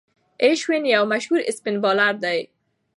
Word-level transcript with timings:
اشوين 0.45 0.83
یو 0.93 1.03
مشهور 1.13 1.39
اسپن 1.49 1.75
بالر 1.83 2.13
دئ. 2.23 2.39